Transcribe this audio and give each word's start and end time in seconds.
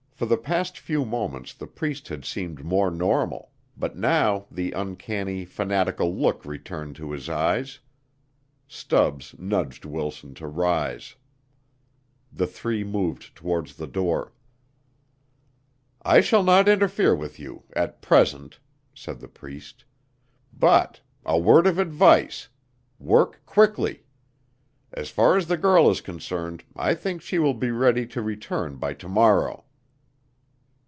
For 0.23 0.27
the 0.27 0.37
last 0.47 0.77
few 0.77 1.03
moments 1.03 1.51
the 1.51 1.65
Priest 1.65 2.09
had 2.09 2.25
seemed 2.25 2.63
more 2.63 2.91
normal, 2.91 3.49
but 3.75 3.97
now 3.97 4.45
the 4.51 4.71
uncanny, 4.71 5.45
fanatical 5.45 6.15
look 6.15 6.45
returned 6.45 6.95
to 6.97 7.09
his 7.11 7.27
eyes. 7.27 7.79
Stubbs 8.67 9.33
nudged 9.39 9.83
Wilson 9.83 10.35
to 10.35 10.45
rise. 10.45 11.15
The 12.31 12.45
three 12.45 12.83
moved 12.83 13.35
towards 13.35 13.77
the 13.77 13.87
door. 13.87 14.31
"I 16.03 16.21
shall 16.21 16.43
not 16.43 16.69
interfere 16.69 17.15
with 17.15 17.39
you 17.39 17.63
at 17.73 18.03
present," 18.03 18.59
said 18.93 19.21
the 19.21 19.27
Priest. 19.27 19.85
"But 20.53 21.01
a 21.25 21.39
word 21.39 21.65
of 21.65 21.79
advice 21.79 22.47
work 22.99 23.43
quickly. 23.47 24.03
As 24.93 25.09
far 25.09 25.35
as 25.35 25.47
the 25.47 25.57
girl 25.57 25.89
is 25.89 25.99
concerned 25.99 26.63
I 26.75 26.93
think 26.93 27.23
she 27.23 27.39
will 27.39 27.55
be 27.55 27.71
ready 27.71 28.05
to 28.05 28.21
return 28.21 28.75
by 28.75 28.93
to 28.93 29.09
morrow." 29.09 29.63